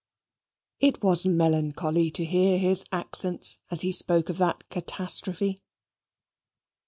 [0.79, 5.59] It was melancholy to hear his accents as he spoke of that catastrophe.